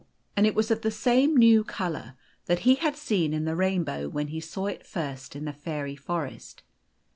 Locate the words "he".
2.61-2.73, 4.29-4.39